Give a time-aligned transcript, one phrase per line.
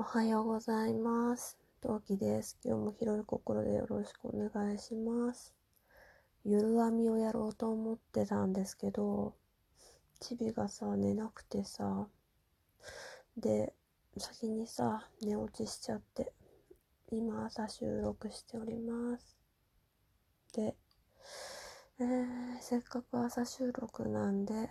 [0.00, 1.58] おはようございます。
[1.82, 2.56] 陶器です。
[2.64, 5.54] 今日も広い心でよろしくお願いします。
[6.42, 9.34] ゆる編みをやろうと思ってたんですけど、
[10.18, 12.06] チビがさ、寝なくてさ、
[13.36, 13.74] で、
[14.16, 16.32] 先にさ、寝落ちしちゃって、
[17.12, 19.36] 今朝収録しております。
[20.54, 20.74] で、
[21.98, 22.26] えー、
[22.62, 24.70] せっかく朝収録なんで、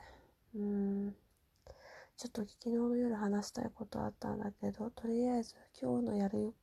[0.55, 1.15] うーん、
[2.19, 6.53] ちょっと昨日の夜話したいことあったんだけど、とりあえず今日のやる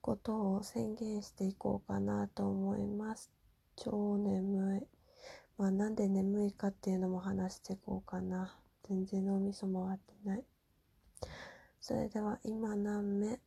[0.00, 3.30] ことを宣言していこうかなと思います。
[3.76, 4.86] 超眠い。
[5.58, 8.58] まあなんで眠いかっていうのも話していこうかな。
[8.88, 10.44] 全然脳みそ回ってない。
[11.80, 13.38] それでは今何目？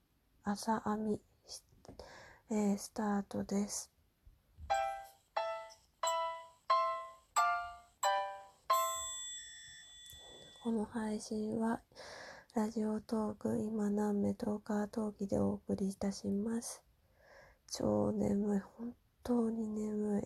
[0.45, 1.19] 朝編み、
[2.51, 3.91] えー、スタートです。
[10.79, 11.81] の配信は
[12.55, 16.81] ラジオトーク今何目トーカートーキでお送りいたします。
[17.69, 18.59] 超眠い。
[18.77, 20.21] 本当に眠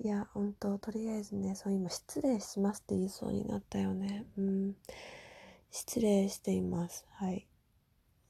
[0.00, 0.04] い。
[0.04, 4.24] いや、本当とりあえずね、そう今失礼しますって言いそうになったよね。
[4.36, 4.76] うん。
[5.72, 7.08] 失礼しています。
[7.14, 7.48] はい。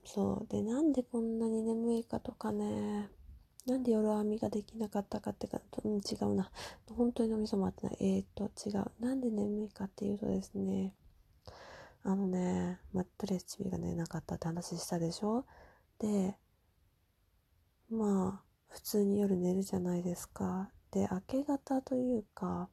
[0.06, 0.50] そう。
[0.50, 3.11] で、なんでこんなに眠いかとかね。
[3.69, 6.50] なんで夜編みができなかったかってか、うん、違うな。
[6.97, 7.97] 本当に脳みそ回ってない。
[8.00, 8.91] えーと、違う。
[8.98, 10.94] なんで眠いかっていうとですね、
[12.02, 15.44] あのね、マットレスチビが寝なかったって話したでしょ？
[15.98, 16.36] で、
[17.91, 20.70] まあ、普通に夜寝るじゃないですか。
[20.91, 22.70] で、明け方というか、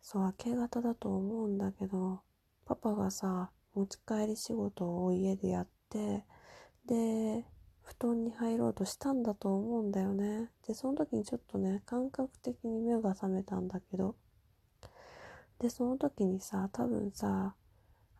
[0.00, 2.20] そう、明け方だと思うんだけど、
[2.64, 6.24] パパがさ、持ち帰り仕事を家でやって、
[6.86, 7.44] で、
[8.00, 10.48] 布団に入ろうとしたんだと思うんだよね。
[10.66, 14.16] で、その時にちょっとね、感覚的に目が覚めたんだけど、
[15.58, 17.54] で、その時にさ、多分さ、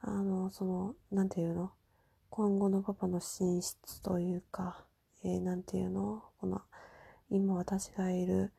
[0.03, 1.73] あの、その、なんていうの？
[2.29, 4.85] 今後のパパの寝室というか、
[5.25, 6.25] えー、なんていうの？
[6.39, 6.61] この、
[7.31, 8.53] 今私がいる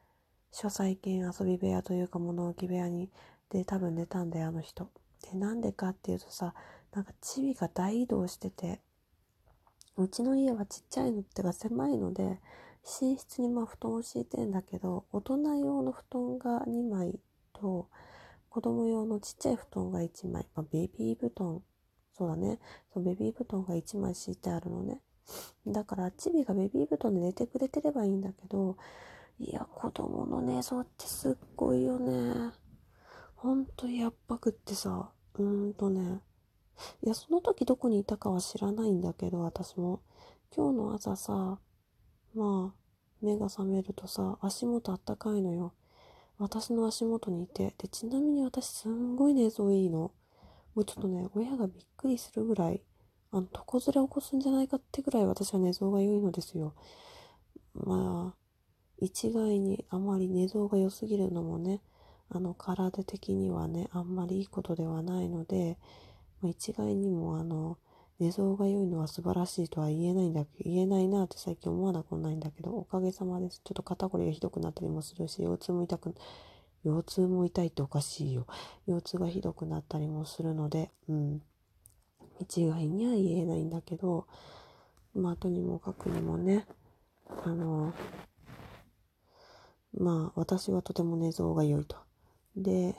[0.51, 3.11] 書斎兼遊び部屋というか物置部屋に、
[3.51, 4.89] で、多分寝たんだよ、あの人。
[5.31, 6.55] で、なんでかっていうとさ、
[6.93, 8.81] なんかチビが大移動してて、
[10.01, 12.39] うちの家はちっちゃいのってか狭いので、
[13.01, 17.19] 寝室にまあ布団を敷いてんだけど、大人用の布団が2枚
[17.53, 17.89] と、
[18.49, 21.63] 子供用のちっちゃい布団が1枚、まあ、ベビー布団、
[22.17, 22.59] そうだね、
[22.93, 25.01] そうベビー布団が1枚敷いてあるのね。
[25.65, 28.77] だから、チビがベビー布団で寝てくれてればいいんだけど、
[29.39, 32.51] いや、子供の寝相ってすっごいよね。
[33.35, 36.21] ほんとやっぱくってさ、うーんとね、
[37.03, 40.01] いや、その時どこにいたかは知らないんだけど、私も。
[40.55, 41.59] 今日の朝さ、
[42.35, 42.81] まあ、
[43.21, 45.73] 目が覚めるとさ、足元あったかいのよ。
[46.37, 47.73] 私の足元にいて。
[47.77, 50.11] で、ちなみに私すんごい寝相いいの。
[50.73, 52.81] もうちょっとね、親がびっくりするぐらい、
[53.31, 56.73] あの、床ずれ起こすんじゃないかってぐらい私は寝相が良いのですよ。
[57.73, 58.41] まあ、
[58.97, 61.81] 一概にあまり寝相が良すぎるのもね、
[62.29, 65.77] あの、体的にはね、あんまりいいことではないので、
[66.41, 67.77] まあ、一概にもあの、
[68.19, 73.61] 寝相が良いのは素晴らしいとは言えないんだけど、言えないなって最近思わなくもないんだけど、おかげさまです。
[73.63, 76.13] ちょっと肩こりがひどくなったりもするし、腰痛も痛く、
[76.83, 78.45] 腰痛も痛いっておかしいよ。
[78.85, 81.41] 腰痛がひどくなったりもするので、うん。
[82.39, 84.27] 一概には言えないんだけど、
[85.15, 86.67] まあ、とにもかくにもね、
[87.43, 87.93] あの、
[89.93, 91.97] まあ、私はとても寝相が良いと。
[92.55, 92.95] で、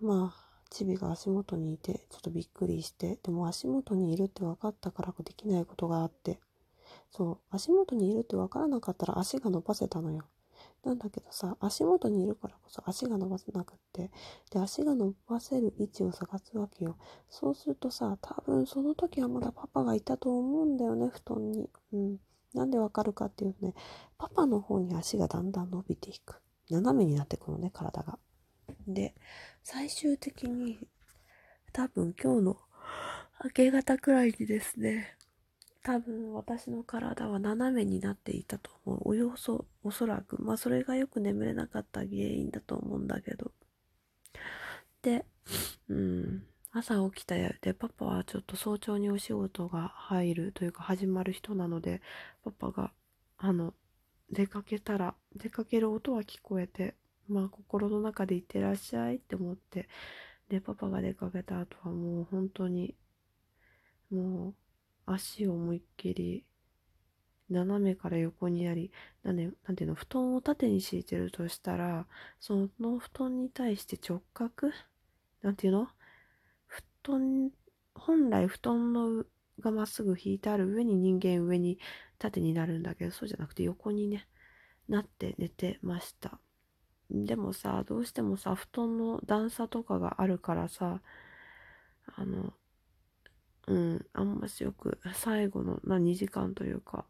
[0.00, 6.40] まあ、チビが足元にいて、ちょっとびっくりして、でも足元にいるって分かったからできないことがあって、
[7.10, 10.24] そう、足元にいるって分からなかったら足が伸ばせたのよ。
[10.84, 14.10] なんだけどさ、足元にいるからこそ足が伸ばせなくって、
[14.50, 16.96] で、足が伸ばせる位置を探すわけよ。
[17.28, 21.68] そうするとさ、多分その時はまだパパがいたと思うんだよね、布団に。
[21.92, 22.16] うん。
[22.54, 23.74] なんでわかるかっていうとね、
[24.18, 26.40] パパの方に足がだんだん伸びていく。
[26.70, 28.18] 斜めになってくのね、体が。
[28.94, 29.14] で、
[29.62, 30.78] 最終的に、
[31.72, 32.56] 多分今日の
[33.44, 35.16] 明け方くらいにですね、
[35.82, 39.08] 多分私の体は斜めになっていたと思う。
[39.10, 40.42] およそ、おそらく。
[40.42, 43.52] まあそれがよく眠れなかった原因だと思うんだけど。
[45.02, 45.24] で、
[45.88, 52.02] うん、朝起きたやで、パパはちょっと早朝にお仕事が入るというか始まる人なので、
[52.44, 52.92] パパが、
[53.38, 53.74] あの、
[54.30, 56.94] 出かけたら、出かける音は聞こえて、
[57.30, 59.88] まあ心の中でいってらっしゃいって思って、
[60.48, 62.96] で、パパが出かけた後はもう本当に、
[64.10, 64.54] もう
[65.06, 66.44] 足を思いっきり
[67.48, 68.92] 斜めから横にやり、
[69.22, 72.06] なんで、なんていうの、布団を縦に敷いてるとしたら、
[72.40, 74.70] その布団に対して直角
[75.42, 75.88] なんていうの
[76.66, 77.50] 布団
[77.94, 79.24] 本来布団の
[79.60, 81.78] がまっすぐ引いてある上に人間上に
[82.18, 84.26] 縦になるんだけどそうじゃなくて横にね
[84.88, 86.40] なって寝てました。
[87.10, 91.00] でもさどうしてもさ布団の段差とかがあるからさ
[92.16, 92.52] あの
[93.66, 97.04] うんあんましよく最後の、まあ、2時間というか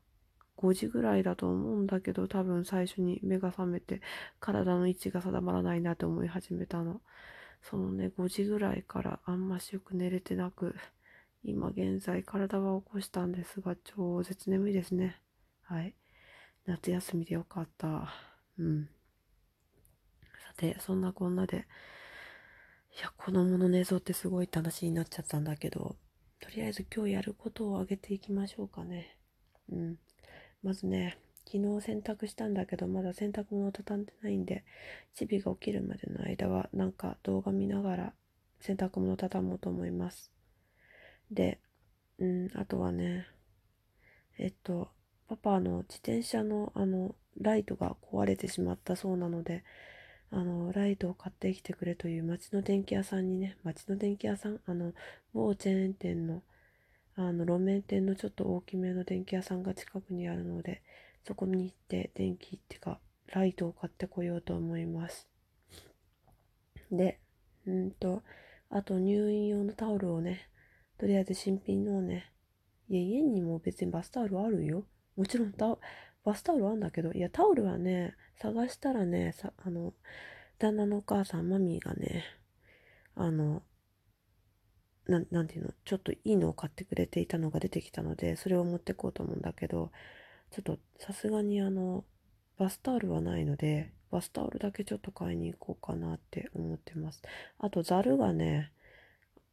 [0.57, 4.03] 5時ぐらいだと思うんだけど多分最初に目が覚めて
[4.41, 7.01] 体の位置が定まらないなって思い始めたの。
[7.63, 10.75] そのね5時ぐらいからあんましよく寝れてなく
[11.43, 15.21] 今現在体は起こしたんですが超絶眠いですね。
[15.63, 15.95] はい。
[16.67, 18.13] 夏休みでよかった。
[18.59, 18.89] うん。
[20.61, 21.67] さてそんなこんなで。
[22.99, 25.95] いや子供の寝相ってすごいって話になっちゃったんだけど
[26.41, 29.17] とりあえず今日やることを挙げていきましょうかね。
[29.73, 29.97] うん。
[30.63, 31.17] まずね
[31.47, 34.65] 昨日洗濯したんだけどまだ洗濯物を畳んでないんで
[35.15, 38.13] チビが起きるまでの間はなんか動画見ながら
[38.61, 40.31] 洗濯物を畳もうと思います。
[41.31, 41.59] で
[42.19, 43.27] うんあとはね
[44.37, 44.89] えっと
[45.29, 49.65] パパの自転車のあのライトが壊れてしまったそうなので
[50.33, 54.93] あのライトを買ってきてくれという町の電気屋さんにね町の電気屋さんあの
[55.35, 56.43] 某チェーン店の
[57.17, 60.83] あの路面店のちょっと大きめの電気屋さんが近くにあるので
[61.27, 62.99] そこに行って電気ってか
[63.33, 65.29] ライトを買ってこようと思います。
[66.91, 67.19] で
[67.67, 68.23] うんと
[68.71, 70.49] あと入院用のタオルをね
[70.99, 72.33] とりあえず新品のをね
[72.89, 74.85] いや家にも別にバスタオルあるよ。
[75.17, 75.77] もちろんタ
[76.25, 79.95] バスタオルあんだけどいやタオルはね探したらねさあの
[80.59, 82.25] 旦那のお母さんマミーがね
[83.15, 83.63] あの
[85.07, 89.91] ななんていうのちょっといいのを買ってくれていたのが出てきたのでそれを持ってこうと思うんだけど
[90.51, 92.05] ちょっとさすがにあの
[92.59, 97.23] バスタオルはないのでバスタオルだけちょっと買いに行こうかなって思ってます。
[97.59, 98.73] あとざるがね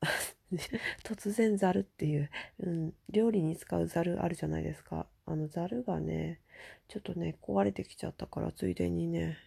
[1.03, 2.29] 突然ざるっていう、
[2.59, 5.07] うん、料理に使うざるあるじゃないですか。
[5.25, 6.41] あのざるがね
[6.87, 9.37] ちょっとね壊れてきちゃったからついでにね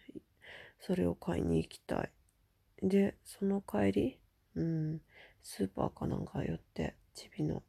[0.79, 2.09] それを買いに行きたい
[2.81, 4.19] でその帰り
[4.55, 5.01] うん
[5.43, 7.63] スーパーかなんか寄ってチビの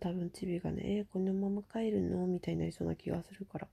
[0.00, 2.26] 多分チビがね、えー、このまま帰るの？
[2.26, 3.68] みたいになりそうな気がするから、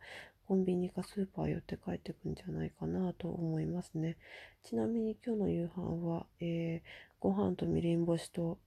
[0.48, 4.18] コンビニかスーパー寄って帰ってくんじゃないかなと思いますね。
[4.63, 6.88] ちなみに今日の夕飯は、えー、
[7.19, 8.60] ご飯とみりん干しと、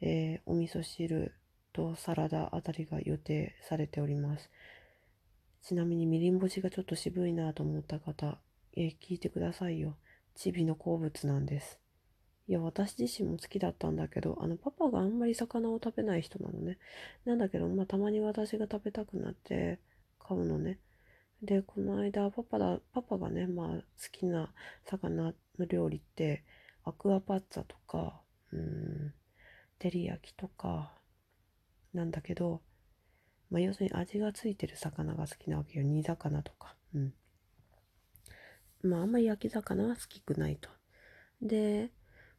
[0.00, 1.32] えー、お味噌汁
[1.72, 4.50] とサラダあたりが予定されております。
[5.62, 8.38] ちなみにみりん干しがちょっと渋いなと思った方、
[8.74, 9.96] え、聞いてくださいよ。
[10.34, 11.78] チビの好物なんです。
[12.48, 16.78] いや、私自身も好きだったんだけど、あの、パパがあんまり魚を食べない人なのね。
[17.24, 19.78] なんだけど、まあ、たまに私が食べたくなって
[20.18, 20.80] 買うのね。
[21.42, 24.52] で、この間、パパだ、パパがね、まあ、好きな
[24.84, 26.42] 魚の料理って、
[26.82, 28.20] アクアパッツァとか、
[28.52, 29.14] うん、
[29.78, 30.92] 照り焼きとか、
[31.94, 32.62] なんだけど、
[33.52, 35.84] まあ、要するに味がついてる魚が好きなわけよ。
[35.84, 36.74] 煮魚とか。
[36.94, 37.12] うん。
[38.82, 40.70] まあ、あんまり焼き魚は好きくないと。
[41.42, 41.90] で、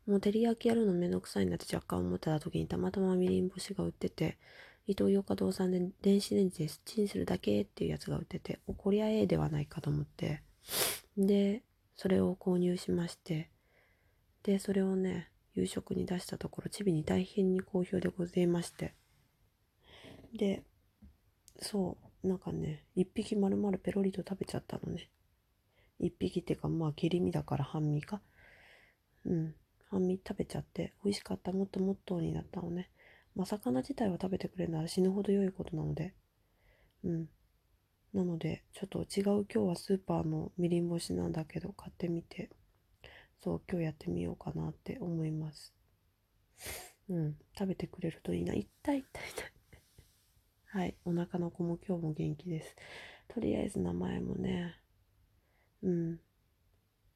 [0.07, 4.39] もう照り焼きやるのめんどくさいなって若干思ってた時にたまたまみりん干しが売ってて、
[4.87, 10.41] 伊東洋華堂さんで電子レンジでチンするだけっていうやつが売ってて、おこりゃええではないかと思って、
[11.15, 11.61] で、
[11.95, 13.51] それを購入しまして、
[14.41, 18.95] で、それをね、夕食に出したところ、チビに大変に好評でございまして、
[20.33, 20.63] で、
[21.63, 25.09] そう、なんかね、一匹丸々ペロリと食べちゃったのね。
[25.99, 28.21] 一匹ってか、まあ、切り身だから半身か。
[29.25, 29.55] うん。
[29.89, 32.89] 半身食べちゃって美味しかったもっともっとになったのね。
[33.35, 36.13] まあ、魚自体は食べてくれるなら死ぬほど良いことなので。
[37.03, 37.29] うん。
[38.13, 42.49] なので、ちょっと違う今日はスーパーのみりん干しなんだけど買ってみて、
[43.43, 45.73] そう、今日やってみようかなって思います。
[47.09, 47.37] うん。
[47.57, 48.53] 食べてくれるといいな。
[48.53, 49.52] 痛い痛い痛い。
[50.73, 50.95] はい。
[51.05, 52.75] お腹の子も今日も元気です。
[53.27, 54.73] とりあえず名前もね、
[55.83, 56.19] うん。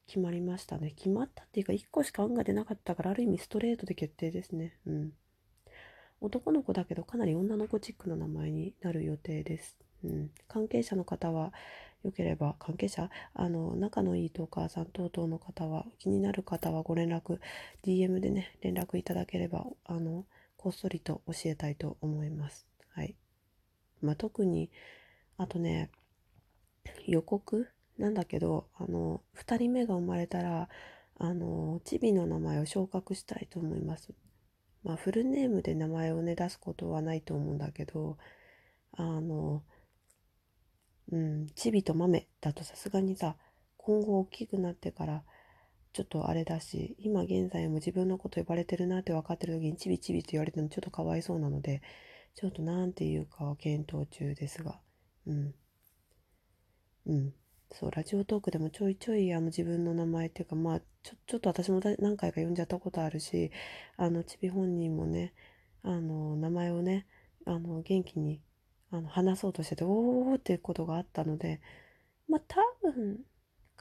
[0.06, 0.92] 決まりましたね。
[0.96, 4.78] 決まったっていうか、1個しか案が出なかったから、ある意味ストレートで決定ですね。
[4.86, 5.14] うん。
[6.22, 9.76] 男の子だけど、かなり女の子チックな名前になる予定です。
[10.04, 10.30] うん。
[10.48, 11.52] 関係者の方は、
[12.04, 17.40] よければ、関係者あの、仲のいいトーカーさん等々の方は、気になる方はご連絡、
[17.82, 22.68] DM でね、連絡いただければ、あの、こっそりと教えたいと思います。
[24.02, 24.70] まあ、特に、
[25.38, 25.90] あとね、
[27.06, 27.68] 予告？
[27.98, 30.70] なんだけど、あの、2人目が生まれたら、
[31.20, 34.14] あの、チビの名前を昇格したいと思います。
[34.84, 38.18] まあ、フルネームで名前をね、出すことはないと思うんだけど、
[38.94, 39.64] あの、
[41.12, 43.36] うん、チビと豆だとさすがにさ、
[43.78, 45.24] 今後大きくなってから、
[45.94, 51.82] ちょっとあれだし、今現在も自分のこと呼ばれてるなって分かってる時にチビチビと言われてるのちょっとかわいそうなので、
[52.38, 54.80] ちょっとなんていうかは検討中ですが、
[55.26, 55.56] うん。
[57.08, 57.34] うん。
[57.72, 63.52] そう、ラジオトークでもちょいちょいあの自分の名前っていうか、まあ、ちょ、ちょっと私も何回か呼んじゃったことあるし、
[63.98, 65.34] あの、ちび本人もね、
[65.82, 67.08] あの、名前をね、
[67.48, 68.40] あの、元気に、
[68.92, 71.60] あの、話そうとしてて、おーっていうことがあったので、
[72.30, 73.22] まあ、多分、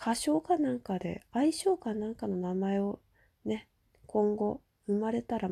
[0.00, 3.00] 歌唱かなんかで、相性かなんかの名前を
[3.44, 3.68] ね、
[4.06, 5.50] 今後、生まれたら、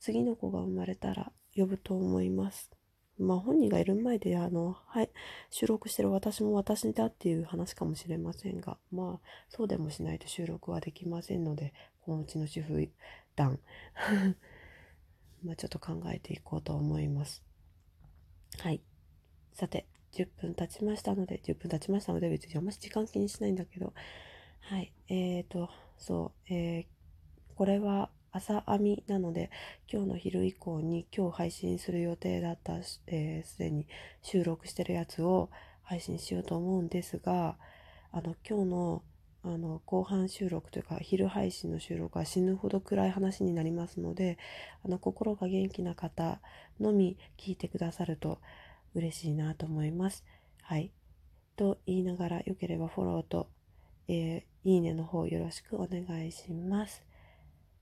[0.00, 2.70] 次の子が生まれたら呼ぶと思います。
[3.18, 5.10] まあ本人がいる前であの、はい、
[5.50, 11.72] 収録してる私も私だっていう話かもしれませんが、まあそうでもしないと収録はできませんので、
[12.04, 12.88] このうちの主婦
[13.34, 13.58] 団、
[15.42, 17.42] まあちょっと考えていこうと思います。
[18.58, 18.82] はい。
[19.54, 23.94] さて、10分経ちましたので、10分経ちましたので、別にあんまり時間気にしないんだけど、
[24.60, 24.92] はい。
[25.08, 26.86] えーと、そう、えー、
[27.54, 29.50] これは朝編みなので
[29.90, 33.86] 今日の昼以降に今日配信する予定だったすで、えー、に
[34.22, 35.48] 収録してるやつを
[35.82, 37.56] 配信しようと思うんですが
[38.12, 39.02] あの今日の
[39.42, 44.38] あの後半収録というか昼配信の収録は死ぬほど暗い話になりますので
[44.84, 46.40] あの心が元気な方
[46.80, 48.40] のみ聞いてくださると
[48.94, 50.24] 嬉しいなと思います。
[50.62, 50.90] はい。
[51.54, 53.48] と言いながらよければフォローと、
[54.08, 57.04] えー、いいねの方よろしくお願いします。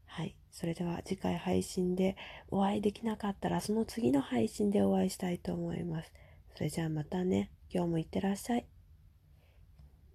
[0.04, 0.36] はい。
[0.54, 2.16] それでは次回配信で
[2.48, 6.12] お会いできなかったらその次の配信でお会いしたいと思います。
[6.54, 7.50] それじゃあまたね。
[7.68, 8.66] 今日もいってらっしゃい。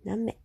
[0.06, 0.38] 何名？